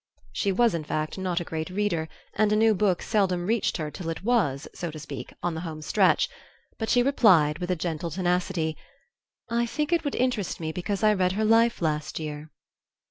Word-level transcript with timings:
She 0.31 0.51
was, 0.51 0.73
in 0.73 0.83
fact, 0.83 1.19
not 1.19 1.39
a 1.39 1.43
great 1.43 1.69
reader, 1.69 2.09
and 2.33 2.51
a 2.51 2.55
new 2.55 2.73
book 2.73 3.03
seldom 3.03 3.45
reached 3.45 3.77
her 3.77 3.91
till 3.91 4.09
it 4.09 4.23
was, 4.23 4.67
so 4.73 4.89
to 4.89 4.97
speak, 4.97 5.31
on 5.43 5.53
the 5.53 5.61
home 5.61 5.83
stretch; 5.83 6.27
but 6.79 6.89
she 6.89 7.03
replied, 7.03 7.59
with 7.59 7.69
a 7.69 7.75
gentle 7.75 8.09
tenacity, 8.09 8.75
"I 9.47 9.67
think 9.67 9.93
it 9.93 10.03
would 10.03 10.15
interest 10.15 10.59
me 10.59 10.71
because 10.71 11.03
I 11.03 11.13
read 11.13 11.33
her 11.33 11.45
life 11.45 11.83
last 11.83 12.19
year." 12.19 12.49